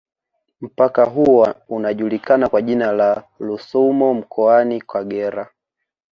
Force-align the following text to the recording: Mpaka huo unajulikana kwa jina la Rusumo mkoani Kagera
Mpaka 0.61 1.05
huo 1.05 1.53
unajulikana 1.69 2.49
kwa 2.49 2.61
jina 2.61 2.91
la 2.91 3.23
Rusumo 3.39 4.13
mkoani 4.13 4.81
Kagera 4.81 5.49